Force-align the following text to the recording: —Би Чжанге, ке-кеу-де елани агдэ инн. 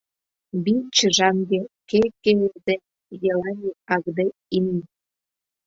—Би 0.63 0.73
Чжанге, 0.95 1.59
ке-кеу-де 1.89 2.75
елани 3.29 3.71
агдэ 3.95 4.25
инн. 4.57 4.79